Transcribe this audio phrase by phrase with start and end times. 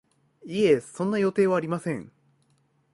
[0.43, 2.11] いえ、そんな予定はありません